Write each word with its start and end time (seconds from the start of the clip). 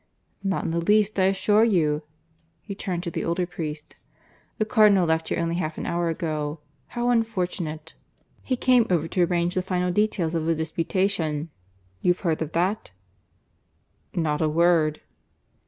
"Not 0.43 0.63
in 0.63 0.71
the 0.71 0.81
least, 0.81 1.19
I 1.19 1.25
assure 1.25 1.63
you." 1.63 2.01
He 2.63 2.73
turned 2.73 3.03
to 3.03 3.11
the 3.11 3.23
older 3.23 3.45
priest. 3.45 3.97
"The 4.57 4.65
Cardinal 4.65 5.05
left 5.05 5.27
here 5.29 5.37
only 5.37 5.57
half 5.57 5.77
an 5.77 5.85
hour 5.85 6.09
ago. 6.09 6.59
How 6.97 7.11
unfortunate! 7.11 7.93
He 8.41 8.55
came 8.55 8.87
over 8.89 9.07
to 9.07 9.21
arrange 9.25 9.53
the 9.53 9.61
final 9.61 9.91
details 9.91 10.33
of 10.33 10.47
the 10.47 10.55
disputation. 10.55 11.51
You've 12.01 12.21
heard 12.21 12.41
of 12.41 12.53
that?" 12.53 12.89
"Not 14.15 14.41
a 14.41 14.49
word." 14.49 15.01